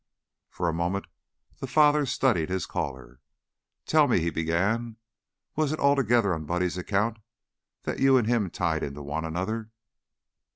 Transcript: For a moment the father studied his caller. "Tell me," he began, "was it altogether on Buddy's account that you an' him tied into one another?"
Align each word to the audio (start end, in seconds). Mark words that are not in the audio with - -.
For 0.49 0.67
a 0.67 0.73
moment 0.73 1.05
the 1.59 1.67
father 1.67 2.07
studied 2.07 2.49
his 2.49 2.65
caller. 2.65 3.19
"Tell 3.85 4.07
me," 4.07 4.19
he 4.19 4.31
began, 4.31 4.97
"was 5.55 5.71
it 5.71 5.79
altogether 5.79 6.33
on 6.33 6.45
Buddy's 6.45 6.75
account 6.75 7.19
that 7.83 7.99
you 7.99 8.17
an' 8.17 8.25
him 8.25 8.49
tied 8.49 8.81
into 8.81 9.03
one 9.03 9.25
another?" 9.25 9.69